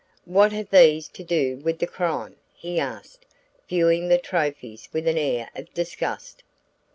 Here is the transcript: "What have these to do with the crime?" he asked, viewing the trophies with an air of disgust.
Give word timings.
"What 0.25 0.51
have 0.51 0.71
these 0.71 1.07
to 1.09 1.23
do 1.23 1.57
with 1.57 1.77
the 1.77 1.85
crime?" 1.85 2.37
he 2.55 2.79
asked, 2.79 3.23
viewing 3.69 4.07
the 4.07 4.17
trophies 4.17 4.89
with 4.91 5.07
an 5.07 5.19
air 5.19 5.51
of 5.55 5.71
disgust. 5.75 6.41